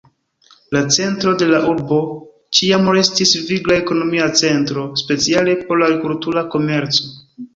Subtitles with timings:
[0.75, 1.99] La centro de la urbo
[2.59, 7.13] ĉiam restis vigla ekonomia centro, speciale por agrikultura komerco.